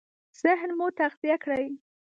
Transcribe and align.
ذهن 0.43 0.69
مو 0.77 0.87
تغذيه 0.99 1.35
کړئ! 1.43 1.65